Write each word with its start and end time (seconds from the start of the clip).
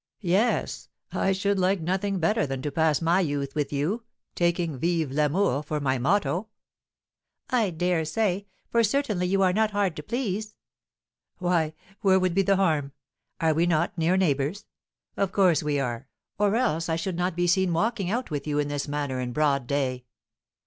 "Yes, 0.23 0.89
I 1.11 1.31
should 1.31 1.59
like 1.59 1.79
nothing 1.79 2.17
better 2.17 2.47
than 2.47 2.63
to 2.63 2.71
pass 2.71 3.03
my 3.03 3.19
youth 3.19 3.53
with 3.53 3.71
you, 3.71 4.03
taking 4.33 4.79
'Vive 4.79 5.11
l'amour!' 5.11 5.61
for 5.61 5.79
my 5.79 5.99
motto." 5.99 6.47
"I 7.51 7.69
dare 7.69 8.03
say, 8.03 8.47
for 8.71 8.83
certainly 8.83 9.27
you 9.27 9.43
are 9.43 9.53
not 9.53 9.69
hard 9.69 9.95
to 9.97 10.01
please." 10.01 10.55
"Why, 11.37 11.75
where 11.99 12.19
would 12.19 12.33
be 12.33 12.41
the 12.41 12.55
harm, 12.55 12.93
are 13.39 13.53
we 13.53 13.67
not 13.67 13.95
near 13.95 14.17
neighbours? 14.17 14.65
Of 15.17 15.31
course 15.31 15.61
we 15.61 15.79
are, 15.79 16.07
or 16.39 16.55
else 16.55 16.89
I 16.89 16.95
should 16.95 17.15
not 17.15 17.35
be 17.35 17.45
seen 17.45 17.71
walking 17.71 18.09
out 18.09 18.31
with 18.31 18.47
you 18.47 18.57
in 18.57 18.69
this 18.69 18.87
manner 18.87 19.19
in 19.19 19.33
broad 19.33 19.67
day." 19.67 20.05